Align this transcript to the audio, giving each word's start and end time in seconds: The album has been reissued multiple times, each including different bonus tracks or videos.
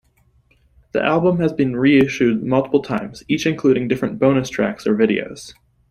The 0.93 1.03
album 1.05 1.39
has 1.41 1.53
been 1.53 1.75
reissued 1.75 2.41
multiple 2.41 2.81
times, 2.81 3.21
each 3.27 3.45
including 3.45 3.87
different 3.87 4.17
bonus 4.17 4.49
tracks 4.49 4.87
or 4.87 4.95
videos. 4.95 5.53